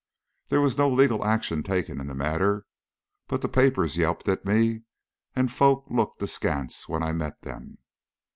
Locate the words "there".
0.47-0.61